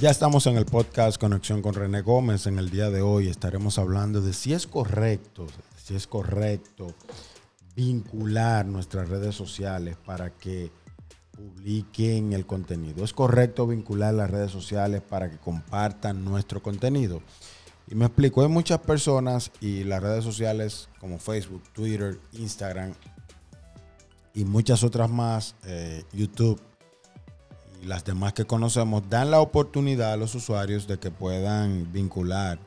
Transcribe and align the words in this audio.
Ya 0.00 0.10
estamos 0.10 0.46
en 0.46 0.56
el 0.56 0.64
podcast 0.64 1.20
Conexión 1.20 1.60
con 1.60 1.74
René 1.74 2.00
Gómez. 2.00 2.46
En 2.46 2.58
el 2.58 2.70
día 2.70 2.88
de 2.88 3.02
hoy 3.02 3.28
estaremos 3.28 3.78
hablando 3.78 4.22
de 4.22 4.32
si 4.32 4.54
es 4.54 4.66
correcto, 4.66 5.46
si 5.76 5.94
es 5.94 6.06
correcto 6.06 6.94
vincular 7.76 8.64
nuestras 8.64 9.10
redes 9.10 9.34
sociales 9.34 9.96
para 10.02 10.30
que 10.30 10.70
publiquen 11.30 12.32
el 12.32 12.46
contenido. 12.46 13.04
Es 13.04 13.12
correcto 13.12 13.66
vincular 13.66 14.14
las 14.14 14.30
redes 14.30 14.50
sociales 14.50 15.02
para 15.02 15.30
que 15.30 15.36
compartan 15.36 16.24
nuestro 16.24 16.62
contenido. 16.62 17.22
Y 17.86 17.94
me 17.94 18.06
explico, 18.06 18.40
hay 18.40 18.48
muchas 18.48 18.78
personas 18.78 19.52
y 19.60 19.84
las 19.84 20.02
redes 20.02 20.24
sociales 20.24 20.88
como 21.00 21.18
Facebook, 21.18 21.62
Twitter, 21.74 22.18
Instagram 22.32 22.94
y 24.34 24.46
muchas 24.46 24.82
otras 24.84 25.10
más, 25.10 25.54
eh, 25.66 26.04
YouTube, 26.14 26.58
y 27.82 27.86
las 27.86 28.04
demás 28.04 28.32
que 28.32 28.44
conocemos 28.44 29.02
dan 29.10 29.30
la 29.30 29.40
oportunidad 29.40 30.12
a 30.12 30.16
los 30.16 30.34
usuarios 30.34 30.86
de 30.86 30.98
que 30.98 31.10
puedan 31.10 31.92
vincular 31.92 32.58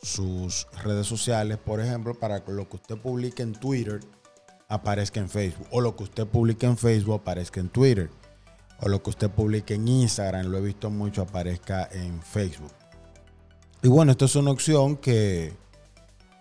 sus 0.00 0.66
redes 0.82 1.06
sociales, 1.06 1.58
por 1.58 1.80
ejemplo, 1.80 2.14
para 2.14 2.42
que 2.42 2.52
lo 2.52 2.68
que 2.68 2.76
usted 2.76 2.96
publique 2.96 3.42
en 3.42 3.52
Twitter 3.52 4.00
aparezca 4.68 5.20
en 5.20 5.28
Facebook, 5.28 5.66
o 5.70 5.80
lo 5.80 5.94
que 5.96 6.04
usted 6.04 6.26
publique 6.26 6.66
en 6.66 6.78
Facebook 6.78 7.20
aparezca 7.20 7.60
en 7.60 7.68
Twitter, 7.68 8.10
o 8.80 8.88
lo 8.88 9.02
que 9.02 9.10
usted 9.10 9.30
publique 9.30 9.74
en 9.74 9.86
Instagram, 9.86 10.46
lo 10.46 10.58
he 10.58 10.62
visto 10.62 10.88
mucho, 10.88 11.22
aparezca 11.22 11.88
en 11.92 12.22
Facebook. 12.22 12.72
Y 13.82 13.88
bueno, 13.88 14.12
esto 14.12 14.24
es 14.24 14.36
una 14.36 14.50
opción 14.50 14.96
que, 14.96 15.52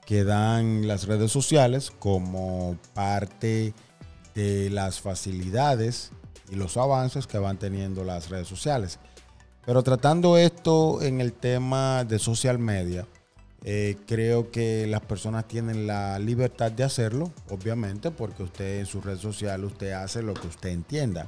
que 0.06 0.24
dan 0.24 0.88
las 0.88 1.08
redes 1.08 1.32
sociales 1.32 1.92
como 2.00 2.78
parte 2.94 3.74
de 4.34 4.70
las 4.70 5.02
facilidades 5.02 6.12
y 6.50 6.56
los 6.56 6.78
avances 6.78 7.28
que 7.28 7.38
van 7.38 7.58
teniendo 7.58 8.04
las 8.04 8.30
redes 8.30 8.48
sociales. 8.48 9.00
Pero 9.66 9.84
tratando 9.84 10.38
esto 10.38 11.02
en 11.02 11.20
el 11.20 11.34
tema 11.34 12.06
de 12.06 12.20
social 12.20 12.58
media, 12.58 13.06
eh, 13.64 13.98
creo 14.08 14.50
que 14.50 14.88
las 14.88 15.02
personas 15.02 15.48
tienen 15.48 15.88
la 15.88 16.20
libertad 16.20 16.72
de 16.72 16.84
hacerlo, 16.84 17.32
obviamente, 17.50 18.12
porque 18.12 18.44
usted 18.44 18.80
en 18.80 18.86
su 18.86 19.02
red 19.02 19.18
social 19.18 19.66
usted 19.66 19.92
hace 19.92 20.22
lo 20.22 20.34
que 20.34 20.48
usted 20.48 20.70
entienda. 20.70 21.28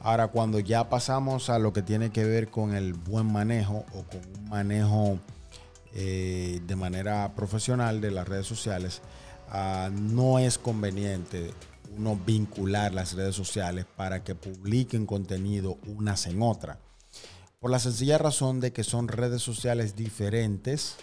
Ahora, 0.00 0.28
cuando 0.28 0.60
ya 0.60 0.88
pasamos 0.88 1.48
a 1.48 1.58
lo 1.58 1.72
que 1.72 1.82
tiene 1.82 2.10
que 2.10 2.24
ver 2.24 2.48
con 2.48 2.74
el 2.74 2.92
buen 2.92 3.32
manejo 3.32 3.86
o 3.94 4.02
con 4.02 4.20
un 4.38 4.48
manejo 4.50 5.18
eh, 5.94 6.60
de 6.66 6.76
manera 6.76 7.32
profesional 7.34 8.00
de 8.00 8.10
las 8.10 8.28
redes 8.28 8.46
sociales, 8.46 9.00
ah, 9.50 9.90
no 9.90 10.38
es 10.38 10.58
conveniente 10.58 11.52
uno 11.96 12.16
vincular 12.16 12.92
las 12.92 13.14
redes 13.14 13.34
sociales 13.34 13.86
para 13.96 14.24
que 14.24 14.34
publiquen 14.34 15.06
contenido 15.06 15.78
unas 15.86 16.26
en 16.26 16.42
otra. 16.42 16.78
Por 17.60 17.70
la 17.70 17.78
sencilla 17.78 18.18
razón 18.18 18.60
de 18.60 18.72
que 18.72 18.84
son 18.84 19.08
redes 19.08 19.42
sociales 19.42 19.96
diferentes, 19.96 20.96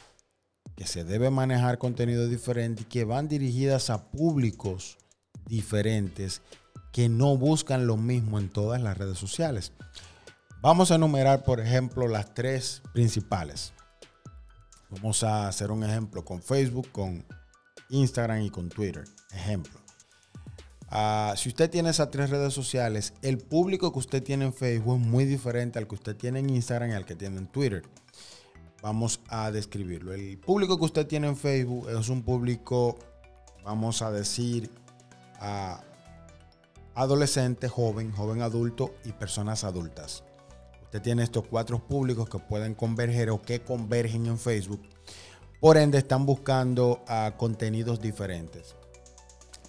que 0.76 0.86
se 0.86 1.04
debe 1.04 1.30
manejar 1.30 1.78
contenido 1.78 2.28
diferente 2.28 2.84
y 2.84 2.86
que 2.86 3.04
van 3.04 3.28
dirigidas 3.28 3.90
a 3.90 4.12
públicos 4.12 4.98
diferentes 5.48 6.42
que 6.92 7.10
no 7.10 7.38
buscan 7.38 7.88
lo 7.88 7.98
mismo 7.98 8.38
en 8.38 8.50
todas 8.50 8.82
las 8.82 8.98
redes 8.98 9.18
sociales. 9.18 9.72
Vamos 10.62 10.92
a 10.92 10.96
enumerar, 10.96 11.44
por 11.44 11.60
ejemplo, 11.60 12.08
las 12.08 12.34
tres 12.34 12.84
principales. 12.94 13.74
Vamos 14.90 15.24
a 15.24 15.48
hacer 15.48 15.72
un 15.72 15.84
ejemplo 15.84 16.24
con 16.24 16.42
Facebook, 16.42 16.92
con 16.92 17.26
Instagram 17.90 18.42
y 18.42 18.50
con 18.50 18.70
Twitter. 18.70 19.06
Ejemplo. 19.32 19.81
Ah, 20.94 21.34
si 21.38 21.48
usted 21.48 21.70
tiene 21.70 21.90
esas 21.90 22.12
tres 22.12 22.30
redes 22.30 22.54
sociales, 22.54 23.14
el 23.22 23.38
público 23.38 23.94
que 23.94 24.00
usted 24.00 24.22
tiene 24.22 24.44
en 24.44 24.54
Facebook 24.54 25.00
es 25.00 25.08
muy 25.08 25.24
diferente 25.24 25.80
al 25.80 25.88
que 25.88 25.96
usted 25.96 26.18
tiene 26.18 26.40
en 26.40 26.50
Instagram 26.50 26.90
y 26.90 26.94
al 26.94 27.06
que 27.06 27.16
tiene 27.16 27.38
en 27.38 27.48
Twitter. 27.48 27.84
Vamos 28.82 29.22
a 29.30 29.52
describirlo. 29.52 30.14
El 30.14 30.38
público 30.38 30.78
que 30.78 30.84
usted 30.84 31.08
tiene 31.08 31.28
en 31.28 31.38
Facebook 31.38 31.90
es 31.90 32.10
un 32.10 32.24
público, 32.24 33.00
vamos 33.64 34.02
a 34.02 34.12
decir, 34.12 34.70
adolescente, 36.94 37.70
joven, 37.70 38.12
joven 38.12 38.42
adulto 38.42 38.94
y 39.06 39.14
personas 39.14 39.64
adultas. 39.64 40.26
Usted 40.84 41.02
tiene 41.02 41.24
estos 41.24 41.48
cuatro 41.48 41.80
públicos 41.80 42.28
que 42.28 42.40
pueden 42.40 42.76
converger 42.76 43.30
o 43.30 43.42
que 43.42 43.62
convergen 43.62 44.26
en 44.26 44.38
Facebook. 44.38 44.82
Por 45.62 45.78
ende, 45.78 46.00
están 46.00 46.26
buscando 46.26 47.02
ah, 47.08 47.36
contenidos 47.38 48.02
diferentes. 48.02 48.76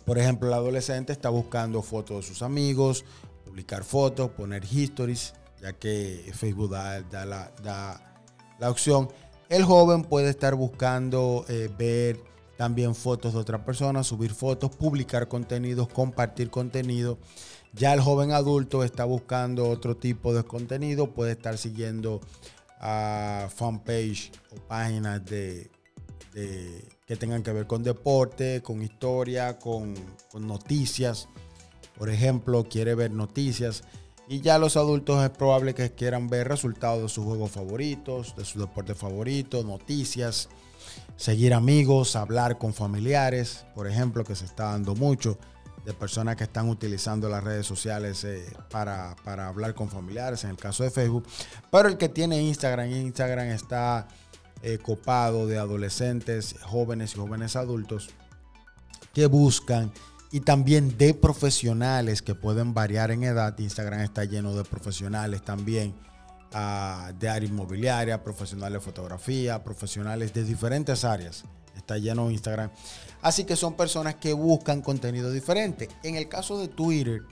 Por 0.05 0.19
ejemplo, 0.19 0.49
el 0.49 0.55
adolescente 0.55 1.13
está 1.13 1.29
buscando 1.29 1.83
fotos 1.83 2.17
de 2.19 2.23
sus 2.23 2.43
amigos, 2.43 3.05
publicar 3.45 3.85
fotos, 3.85 4.31
poner 4.31 4.65
histories, 4.65 5.35
ya 5.61 5.73
que 5.73 6.31
Facebook 6.35 6.71
da, 6.71 7.05
la, 7.25 8.69
opción. 8.69 9.09
El 9.49 9.65
joven 9.65 10.03
puede 10.03 10.31
estar 10.31 10.55
buscando 10.55 11.45
eh, 11.49 11.69
ver 11.79 12.21
también 12.57 12.95
fotos 12.95 13.35
de 13.35 13.41
otras 13.41 13.61
personas, 13.63 14.07
subir 14.07 14.33
fotos, 14.33 14.75
publicar 14.75 15.29
contenidos, 15.29 15.89
compartir 15.89 16.51
contenido. 16.51 17.19
Ya 17.73 17.95
el 17.95 18.01
joven 18.01 18.33
adulto 18.33 18.85
está 18.85 19.05
buscando 19.05 19.69
otro 19.69 19.97
tipo 19.97 20.35
de 20.35 20.45
contenido, 20.45 21.13
puede 21.13 21.33
estar 21.33 21.59
siguiendo 21.59 22.21
a 22.81 23.49
fanpage 23.55 24.33
o 24.51 24.57
páginas 24.67 25.25
de 25.25 25.71
que 26.33 27.17
tengan 27.17 27.43
que 27.43 27.53
ver 27.53 27.67
con 27.67 27.83
deporte, 27.83 28.63
con 28.63 28.83
historia, 28.83 29.59
con, 29.59 29.95
noticias. 30.39 31.29
Por 31.99 32.09
ejemplo, 32.11 32.65
quiere 32.65 32.95
ver 32.95 33.11
noticias. 33.11 33.85
Y 34.29 34.41
ya 34.41 34.59
los 34.59 34.77
adultos 34.77 35.23
es 35.23 35.31
probable 35.31 35.75
que 35.75 35.93
quieran 35.93 36.29
ver 36.29 36.49
resultados 36.49 37.03
de 37.03 37.09
sus 37.09 37.25
juegos 37.25 37.51
favoritos, 37.51 38.35
de 38.37 38.45
su 38.45 38.61
deporte 38.61 38.95
favorito, 38.95 39.63
noticias, 39.63 40.49
seguir 41.17 41.53
amigos, 41.53 42.17
hablar 42.17 42.57
con 42.57 42.73
familiares, 42.73 43.67
por 43.75 43.87
ejemplo, 43.87 44.25
que 44.25 44.35
se 44.35 44.47
está 44.47 44.71
dando 44.71 44.95
mucho 44.95 45.39
de 45.85 45.93
personas 45.93 46.37
que 46.37 46.45
están 46.45 46.69
utilizando 46.69 47.29
las 47.29 47.43
redes 47.43 47.67
sociales 47.67 48.23
eh, 48.25 48.47
para, 48.71 49.17
para 49.25 49.49
hablar 49.49 49.75
con 49.75 49.89
familiares, 49.89 50.45
en 50.45 50.51
el 50.51 50.57
caso 50.57 50.85
de 50.85 50.91
Facebook. 50.91 51.27
Pero 51.71 51.89
el 51.89 51.99
que 51.99 52.09
tiene 52.09 52.41
Instagram, 52.41 52.91
Instagram 52.91 53.49
está 53.49 54.07
eh, 54.63 54.79
copado 54.79 55.47
de 55.47 55.59
adolescentes, 55.59 56.57
jóvenes 56.63 57.15
y 57.15 57.19
jóvenes 57.19 57.57
adultos 57.57 58.11
que 59.13 59.27
buscan 59.27 59.93
y 60.31 60.41
también 60.41 60.97
de 60.97 61.15
profesionales 61.15 62.23
que 62.23 62.35
pueden 62.35 62.73
variar 62.73 63.11
en 63.11 63.25
edad. 63.25 63.59
Instagram 63.59 64.01
está 64.01 64.25
lleno 64.25 64.55
de 64.55 64.65
profesionales 64.65 65.43
también 65.43 65.95
ah, 66.55 67.13
de 67.19 67.29
área 67.29 67.49
inmobiliaria, 67.49 68.25
profesionales 68.25 68.75
de 68.75 68.81
fotografía, 68.81 69.63
profesionales 69.63 70.33
de 70.33 70.45
diferentes 70.45 71.05
áreas. 71.05 71.45
Está 71.77 71.99
lleno 71.99 72.31
Instagram. 72.31 72.71
Así 73.21 73.45
que 73.45 73.57
son 73.57 73.77
personas 73.77 74.15
que 74.15 74.33
buscan 74.33 74.81
contenido 74.81 75.31
diferente. 75.31 75.89
En 76.03 76.17
el 76.17 76.29
caso 76.29 76.59
de 76.59 76.69
Twitter, 76.69 77.23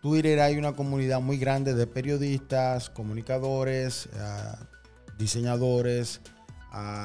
Twitter 0.00 0.40
hay 0.40 0.56
una 0.56 0.72
comunidad 0.72 1.20
muy 1.20 1.38
grande 1.38 1.74
de 1.74 1.86
periodistas, 1.86 2.90
comunicadores, 2.90 4.08
ah, 4.18 4.58
diseñadores, 5.18 6.20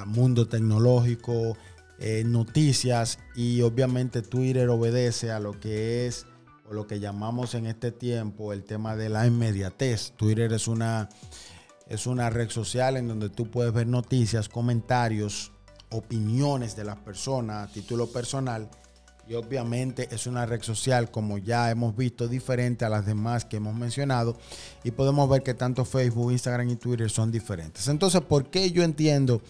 mundo 0.07 0.47
tecnológico, 0.47 1.57
eh, 1.99 2.23
noticias 2.25 3.19
y 3.35 3.61
obviamente 3.61 4.21
Twitter 4.21 4.69
obedece 4.69 5.31
a 5.31 5.39
lo 5.39 5.59
que 5.59 6.07
es 6.07 6.25
o 6.69 6.73
lo 6.73 6.87
que 6.87 6.99
llamamos 6.99 7.55
en 7.55 7.65
este 7.65 7.91
tiempo 7.91 8.53
el 8.53 8.63
tema 8.63 8.95
de 8.95 9.09
la 9.09 9.27
inmediatez. 9.27 10.13
Twitter 10.15 10.53
es 10.53 10.67
una, 10.67 11.09
es 11.87 12.07
una 12.07 12.29
red 12.29 12.49
social 12.49 12.95
en 12.95 13.07
donde 13.07 13.29
tú 13.29 13.51
puedes 13.51 13.73
ver 13.73 13.87
noticias, 13.87 14.47
comentarios, 14.47 15.51
opiniones 15.89 16.75
de 16.75 16.85
las 16.85 16.97
personas 16.97 17.69
a 17.69 17.73
título 17.73 18.07
personal. 18.07 18.69
Y 19.29 19.35
obviamente 19.35 20.09
es 20.11 20.25
una 20.27 20.45
red 20.45 20.63
social, 20.63 21.11
como 21.11 21.37
ya 21.37 21.69
hemos 21.69 21.95
visto, 21.95 22.27
diferente 22.27 22.83
a 22.83 22.89
las 22.89 23.05
demás 23.05 23.45
que 23.45 23.57
hemos 23.57 23.75
mencionado. 23.75 24.35
Y 24.83 24.91
podemos 24.91 25.29
ver 25.29 25.43
que 25.43 25.53
tanto 25.53 25.85
Facebook, 25.85 26.31
Instagram 26.31 26.69
y 26.69 26.75
Twitter 26.75 27.09
son 27.11 27.31
diferentes. 27.31 27.87
Entonces, 27.87 28.21
¿por 28.21 28.47
qué 28.47 28.71
yo 28.71 28.83
entiendo 28.83 29.41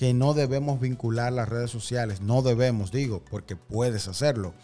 que 0.00 0.14
no 0.14 0.32
debemos 0.32 0.80
vincular 0.80 1.30
las 1.30 1.46
redes 1.46 1.70
sociales. 1.70 2.22
No 2.22 2.40
debemos, 2.40 2.90
digo, 2.90 3.22
porque 3.30 3.54
puedes 3.54 4.08
hacerlo. 4.08 4.54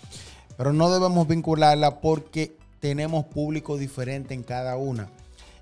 Pero 0.56 0.72
no 0.72 0.90
debemos 0.90 1.28
vincularla 1.28 2.00
porque 2.00 2.56
tenemos 2.80 3.26
público 3.26 3.76
diferente 3.76 4.32
en 4.32 4.42
cada 4.42 4.78
una. 4.78 5.10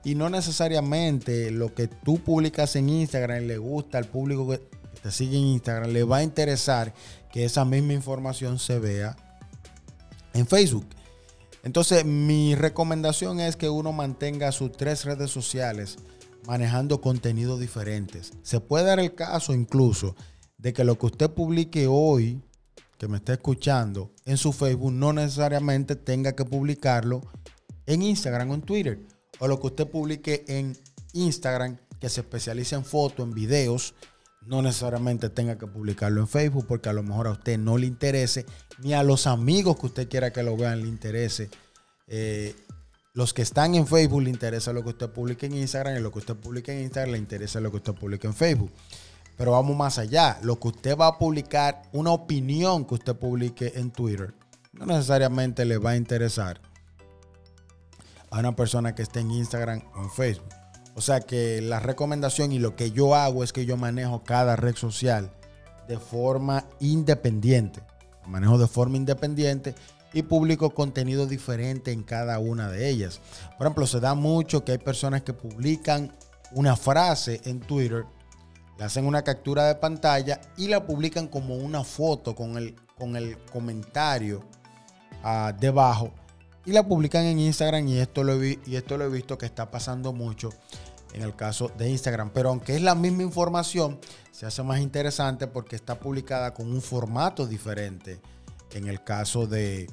Y 0.05 0.15
no 0.15 0.31
necesariamente 0.31 1.51
lo 1.51 1.75
que 1.75 1.89
tú 1.89 2.21
publicas 2.21 2.77
en 2.77 2.89
Instagram 2.89 3.49
le 3.49 3.59
gusta 3.59 3.99
al 3.99 4.05
público 4.05 4.49
que 4.49 4.61
te 4.95 5.11
sigue 5.11 5.37
en 5.37 5.45
Instagram, 5.45 5.91
le 5.91 6.05
va 6.05 6.19
a 6.19 6.23
interesar 6.23 6.95
que 7.33 7.45
esa 7.45 7.65
misma 7.65 7.93
información 7.93 8.59
se 8.59 8.79
vea 8.79 9.17
en 10.33 10.47
Facebook. 10.47 10.87
Entonces, 11.63 12.05
mi 12.05 12.55
recomendación 12.55 13.41
es 13.41 13.57
que 13.57 13.71
uno 13.71 13.93
mantenga 13.93 14.53
sus 14.53 14.73
tres 14.73 15.05
redes 15.05 15.31
sociales 15.31 15.97
manejando 16.47 17.01
contenidos 17.01 17.59
diferentes. 17.59 18.33
Se 18.43 18.61
puede 18.61 18.85
dar 18.85 19.01
el 19.01 19.15
caso 19.15 19.55
incluso 19.55 20.15
de 20.59 20.73
que 20.73 20.85
lo 20.85 20.99
que 20.99 21.07
usted 21.07 21.31
publique 21.31 21.87
hoy, 21.87 22.43
que 22.99 23.09
me 23.09 23.17
está 23.17 23.33
escuchando, 23.33 24.13
en 24.25 24.37
su 24.37 24.53
Facebook, 24.53 24.93
no 24.93 25.13
necesariamente 25.13 25.97
tenga 25.97 26.35
que 26.35 26.45
publicarlo 26.45 27.23
en 27.87 28.03
Instagram 28.03 28.51
o 28.51 28.55
en 28.55 28.63
Twitter. 28.63 29.01
O 29.39 29.49
lo 29.49 29.59
que 29.59 29.67
usted 29.67 29.87
publique 29.87 30.45
en 30.49 30.77
Instagram, 31.13 31.79
que 31.99 32.09
se 32.09 32.21
especializa 32.21 32.77
en 32.77 32.85
fotos, 32.85 33.27
en 33.27 33.35
videos, 33.35 33.95
no 34.47 34.63
necesariamente 34.63 35.31
tenga 35.31 35.59
que 35.59 35.67
publicarlo 35.67 36.21
en 36.21 36.29
Facebook 36.29 36.67
porque 36.67 36.89
a 36.89 36.93
lo 36.93 37.03
mejor 37.03 37.27
a 37.27 37.33
usted 37.33 37.59
no 37.59 37.79
le 37.79 37.87
interese, 37.87 38.47
ni 38.79 38.95
a 38.95 39.03
los 39.03 39.27
amigos 39.27 39.79
que 39.79 39.87
usted 39.87 40.09
quiera 40.09 40.33
que 40.33 40.43
lo 40.43 40.57
vean 40.57 40.83
le 40.83 40.89
interese. 40.89 41.51
Eh, 42.07 42.55
los 43.15 43.33
que 43.33 43.43
están 43.43 43.75
en 43.75 43.87
Facebook 43.87 44.23
le 44.23 44.31
interesa 44.31 44.73
lo 44.73 44.83
que 44.83 44.91
usted 44.91 45.09
publique 45.11 45.47
en 45.47 45.55
Instagram 45.55 45.97
y 45.97 46.01
lo 46.01 46.11
que 46.11 46.19
usted 46.19 46.35
publique 46.35 46.73
en 46.73 46.83
Instagram 46.83 47.13
le 47.13 47.19
interesa 47.19 47.61
lo 47.61 47.71
que 47.71 47.77
usted 47.77 47.95
publique 47.95 48.27
en 48.27 48.35
Facebook. 48.35 48.73
Pero 49.37 49.53
vamos 49.53 49.77
más 49.77 49.99
allá. 49.99 50.39
Lo 50.43 50.59
que 50.59 50.69
usted 50.69 50.97
va 50.97 51.09
a 51.09 51.19
publicar, 51.19 51.83
una 51.93 52.11
opinión 52.11 52.85
que 52.85 52.95
usted 52.95 53.15
publique 53.15 53.73
en 53.77 53.91
Twitter, 53.91 54.35
no 54.73 54.87
necesariamente 54.87 55.65
le 55.65 55.79
va 55.79 55.91
a 55.91 55.97
interesar 55.97 56.61
a 58.31 58.41
una 58.41 58.57
persona 58.57 58.95
que 58.95 59.03
esté 59.03 59.21
en 59.21 59.31
Instagram 59.31 59.83
o 59.95 60.03
en 60.03 60.11
Facebook. 60.11 60.64
O 60.95 61.01
sea 61.01 61.21
que 61.21 61.61
la 61.61 61.81
recomendación 61.81 62.53
y 62.53 62.59
lo 62.59 62.77
que 62.77 62.93
yo 62.93 63.15
hago 63.15 63.43
es 63.43 63.53
que 63.53 63.67
yo 63.67 63.77
manejo 63.77 64.23
cada 64.23 64.57
red 64.57 64.77
social 64.77 65.31
de 65.89 65.99
forma 65.99 66.67
independiente. 66.81 67.83
manejo 68.27 68.57
de 68.57 68.69
forma 68.69 68.97
independiente 68.97 69.75
y 70.15 70.23
publico 70.23 70.71
contenido 70.71 71.27
diferente 71.27 71.93
en 71.93 72.05
cada 72.05 72.39
una 72.39 72.71
de 72.71 72.89
ellas. 72.89 73.21
Por 73.59 73.67
ejemplo, 73.67 73.87
se 73.87 74.01
da 74.01 74.15
mucho 74.15 74.65
que 74.65 74.73
hay 74.73 74.79
personas 74.79 75.23
que 75.23 75.35
publican 75.35 76.13
una 76.53 76.77
frase 76.77 77.41
en 77.45 77.61
Twitter, 77.61 78.05
le 78.79 78.85
hacen 78.85 79.07
una 79.07 79.23
captura 79.23 79.67
de 79.67 79.75
pantalla 79.75 80.41
y 80.57 80.69
la 80.69 80.87
publican 80.87 81.27
como 81.27 81.57
una 81.57 81.83
foto 81.85 82.35
con 82.35 82.57
el, 82.57 82.77
con 82.97 83.17
el 83.17 83.37
comentario 83.53 84.41
ah, 85.23 85.53
debajo 85.59 86.13
y 86.67 86.73
la 86.73 86.87
publican 86.87 87.25
en 87.25 87.39
Instagram 87.39 87.87
y 87.89 87.99
esto, 87.99 88.25
lo 88.25 88.33
he, 88.33 89.09
visto 89.11 89.39
que 89.39 89.47
está 89.47 89.71
pasando 89.71 90.13
mucho 90.13 90.51
en 91.13 91.23
el 91.23 91.37
caso 91.37 91.71
de 91.77 91.91
Instagram. 91.91 92.31
Pero 92.31 92.49
aunque 92.51 92.75
es 92.75 92.83
la 92.83 92.95
misma 92.95 93.23
información, 93.23 93.99
se 94.33 94.47
hace 94.47 94.63
más 94.63 94.81
interesante 94.81 95.47
porque 95.47 95.77
está 95.77 95.99
publicada 95.99 96.55
con 96.55 96.71
un 96.73 96.81
formato 96.81 97.47
diferente 97.47 98.21
en 98.73 98.89
el 98.89 99.05
caso 99.05 99.47
de, 99.47 99.91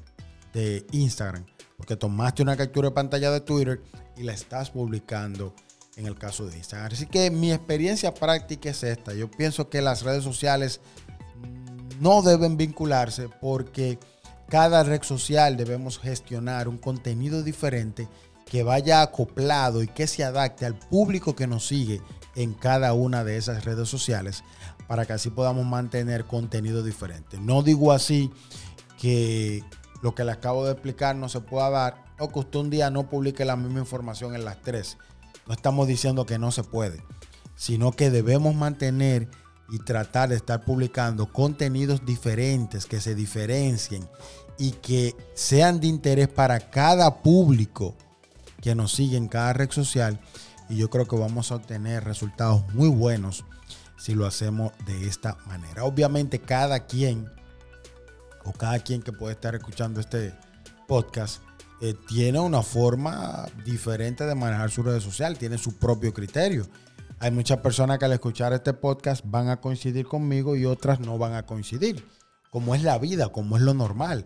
de 0.54 0.86
Instagram. 0.92 1.46
Porque 1.76 1.96
tomaste 1.96 2.42
una 2.42 2.56
captura 2.56 2.90
de 2.90 2.96
pantalla 2.96 3.32
de 3.32 3.42
Twitter 3.42 3.82
y 4.16 4.24
la 4.24 4.34
estás 4.34 4.70
publicando 4.70 5.54
en 5.98 6.06
el 6.06 6.16
caso 6.16 6.46
de 6.46 6.58
Instagram. 6.58 6.92
Así 6.94 7.06
que 7.06 7.30
mi 7.32 7.52
experiencia 7.52 8.14
práctica 8.14 8.70
es 8.70 8.84
esta. 8.84 9.14
Yo 9.14 9.30
pienso 9.30 9.70
que 9.70 9.82
las 9.82 10.04
redes 10.04 10.24
sociales 10.24 10.80
no 12.00 12.22
deben 12.22 12.56
vincularse 12.58 13.30
porque 13.30 14.00
cada 14.52 14.84
red 14.84 15.02
social 15.02 15.56
debemos 15.56 15.98
gestionar 15.98 16.68
un 16.68 16.78
contenido 16.78 17.42
diferente 17.42 18.10
que 18.46 18.64
vaya 18.64 19.02
acoplado 19.02 19.82
y 19.82 19.88
que 19.88 20.08
se 20.08 20.26
adapte 20.26 20.66
al 20.66 20.78
público 20.78 21.38
que 21.38 21.48
nos 21.48 21.66
sigue 21.66 22.02
en 22.36 22.54
cada 22.54 22.92
una 22.94 23.24
de 23.24 23.38
esas 23.38 23.64
redes 23.64 23.88
sociales 23.88 24.44
para 24.90 25.06
que 25.06 25.14
así 25.14 25.30
podamos 25.30 25.66
mantener 25.66 26.26
contenido 26.26 26.84
diferente. 26.84 27.40
No 27.40 27.64
digo 27.64 27.94
así 27.94 28.30
que 29.00 29.64
lo 30.02 30.16
que 30.16 30.26
le 30.26 30.34
acabo 30.34 30.66
de 30.66 30.74
explicar 30.74 31.16
no 31.16 31.30
se 31.30 31.40
pueda 31.40 31.70
dar 31.70 32.04
o 32.20 32.28
que 32.28 32.40
usted 32.40 32.60
un 32.60 32.70
día 32.70 32.90
no 32.90 33.10
publique 33.10 33.46
la 33.46 33.56
misma 33.56 33.80
información 33.80 34.36
en 34.36 34.44
las 34.44 34.62
tres. 34.62 34.98
No 35.48 35.54
estamos 35.54 35.88
diciendo 35.88 36.26
que 36.26 36.40
no 36.40 36.52
se 36.52 36.66
puede, 36.66 37.02
sino 37.56 37.94
que 37.94 38.12
debemos 38.12 38.54
mantener 38.54 39.30
y 39.72 39.80
tratar 39.80 40.30
de 40.30 40.36
estar 40.36 40.66
publicando 40.66 41.32
contenidos 41.32 42.06
diferentes 42.06 42.86
que 42.86 43.00
se 43.00 43.16
diferencien 43.16 44.08
y 44.58 44.72
que 44.72 45.16
sean 45.34 45.80
de 45.80 45.88
interés 45.88 46.28
para 46.28 46.60
cada 46.60 47.24
público 47.24 47.96
que 48.62 48.76
nos 48.76 48.92
sigue 48.92 49.18
en 49.18 49.28
cada 49.28 49.54
red 49.54 49.72
social. 49.72 50.20
Y 50.70 50.76
yo 50.76 50.90
creo 50.90 51.08
que 51.08 51.16
vamos 51.16 51.52
a 51.52 51.56
obtener 51.56 52.04
resultados 52.04 52.64
muy 52.74 52.90
buenos 52.90 53.46
si 53.98 54.14
lo 54.14 54.26
hacemos 54.28 54.74
de 54.86 55.08
esta 55.08 55.38
manera. 55.48 55.86
Obviamente 55.86 56.40
cada 56.40 56.86
quien 56.86 57.32
o 58.44 58.52
cada 58.52 58.80
quien 58.80 59.02
que 59.02 59.14
puede 59.14 59.34
estar 59.34 59.56
escuchando 59.56 60.02
este 60.02 60.34
podcast 60.88 61.42
eh, 61.82 61.96
tiene 62.08 62.40
una 62.40 62.62
forma 62.62 63.48
diferente 63.66 64.26
de 64.26 64.36
manejar 64.36 64.70
su 64.70 64.84
red 64.84 65.00
social, 65.00 65.38
tiene 65.38 65.58
su 65.58 65.78
propio 65.78 66.14
criterio. 66.14 66.68
Hay 67.22 67.30
muchas 67.30 67.60
personas 67.60 68.00
que 68.00 68.06
al 68.06 68.14
escuchar 68.14 68.52
este 68.52 68.74
podcast 68.74 69.24
van 69.24 69.50
a 69.50 69.62
coincidir 69.62 70.08
conmigo 70.08 70.56
y 70.56 70.66
otras 70.66 71.00
no 71.00 71.20
van 71.20 71.36
a 71.36 71.46
coincidir, 71.46 72.04
como 72.50 72.74
es 72.74 72.82
la 72.82 72.98
vida, 72.98 73.30
como 73.30 73.58
es 73.58 73.62
lo 73.62 73.76
normal. 73.76 74.26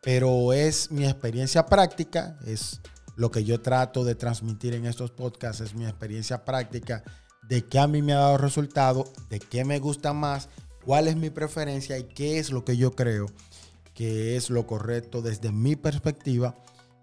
Pero 0.00 0.52
es 0.52 0.92
mi 0.92 1.06
experiencia 1.06 1.66
práctica, 1.66 2.38
es 2.46 2.80
lo 3.16 3.32
que 3.32 3.42
yo 3.42 3.60
trato 3.60 4.04
de 4.04 4.14
transmitir 4.14 4.74
en 4.74 4.86
estos 4.86 5.10
podcasts, 5.10 5.60
es 5.60 5.74
mi 5.74 5.86
experiencia 5.86 6.44
práctica 6.44 7.02
de 7.48 7.64
qué 7.64 7.80
a 7.80 7.88
mí 7.88 8.00
me 8.00 8.12
ha 8.12 8.18
dado 8.18 8.38
resultado, 8.38 9.10
de 9.28 9.40
qué 9.40 9.64
me 9.64 9.80
gusta 9.80 10.12
más, 10.12 10.48
cuál 10.84 11.08
es 11.08 11.16
mi 11.16 11.30
preferencia 11.30 11.98
y 11.98 12.04
qué 12.04 12.38
es 12.38 12.52
lo 12.52 12.64
que 12.64 12.76
yo 12.76 12.92
creo 12.92 13.26
que 13.92 14.36
es 14.36 14.50
lo 14.50 14.68
correcto 14.68 15.20
desde 15.20 15.50
mi 15.50 15.74
perspectiva, 15.74 16.54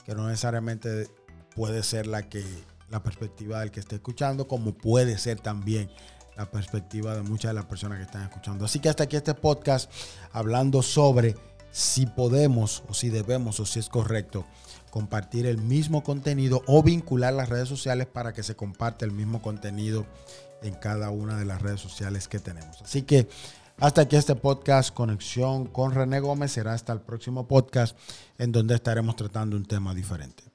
que 0.06 0.16
no 0.16 0.26
necesariamente 0.26 1.10
puede 1.54 1.84
ser 1.84 2.08
la 2.08 2.30
que 2.30 2.46
la 2.90 3.04
perspectiva 3.04 3.60
del 3.60 3.72
que 3.72 3.80
esté 3.80 3.96
escuchando, 3.96 4.48
como 4.48 4.74
puede 4.74 5.18
ser 5.18 5.40
también 5.40 5.90
la 6.36 6.50
perspectiva 6.50 7.16
de 7.16 7.22
muchas 7.22 7.50
de 7.50 7.54
las 7.56 7.66
personas 7.66 7.98
que 7.98 8.06
están 8.06 8.24
escuchando. 8.24 8.66
Así 8.66 8.80
que 8.80 8.90
hasta 8.90 9.04
aquí 9.04 9.16
este 9.16 9.34
podcast 9.34 9.92
hablando 10.32 10.82
sobre 10.82 11.36
si 11.72 12.06
podemos 12.06 12.84
o 12.88 12.94
si 12.94 13.10
debemos 13.10 13.60
o 13.60 13.66
si 13.66 13.80
es 13.80 13.90
correcto 13.90 14.46
compartir 14.92 15.48
el 15.48 15.58
mismo 15.58 16.04
contenido 16.04 16.62
o 16.68 16.84
vincular 16.84 17.34
las 17.34 17.50
redes 17.50 17.68
sociales 17.68 18.06
para 18.06 18.32
que 18.32 18.44
se 18.44 18.56
comparte 18.56 19.06
el 19.06 19.12
mismo 19.12 19.42
contenido 19.42 20.06
en 20.62 20.76
cada 20.76 21.10
una 21.10 21.38
de 21.38 21.46
las 21.46 21.62
redes 21.62 21.82
sociales 21.82 22.28
que 22.28 22.40
tenemos. 22.40 22.82
Así 22.82 23.02
que 23.02 23.28
hasta 23.80 24.02
aquí 24.02 24.16
este 24.16 24.36
podcast, 24.36 24.94
Conexión 24.94 25.66
con 25.66 25.94
René 25.94 26.20
Gómez. 26.20 26.52
Será 26.52 26.74
hasta 26.74 26.94
el 26.94 27.02
próximo 27.02 27.48
podcast 27.48 27.98
en 28.38 28.52
donde 28.52 28.76
estaremos 28.76 29.16
tratando 29.16 29.58
un 29.58 29.66
tema 29.66 29.96
diferente. 29.96 30.53